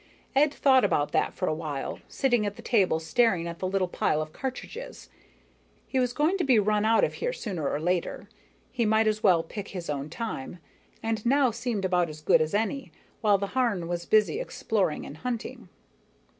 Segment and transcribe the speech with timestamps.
[0.35, 3.87] Ed thought about that for a while, sitting at the table staring at the little
[3.87, 5.09] pile of cartridges.
[5.87, 8.27] He was going to be run out of here sooner or later,
[8.71, 10.57] he might as well pick his own time,
[11.03, 12.91] and now seemed about as good as any,
[13.21, 15.69] while the Harn was busy exploring and hunting.